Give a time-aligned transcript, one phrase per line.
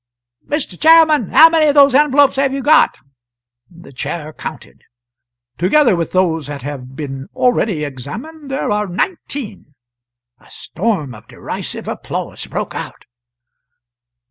[0.49, 0.79] "Mr.
[0.81, 2.97] Chairman, how many of those envelopes have you got?"
[3.69, 4.81] The Chair counted.
[5.59, 9.75] "Together with those that have been already examined, there are nineteen."
[10.39, 13.05] A storm of derisive applause broke out.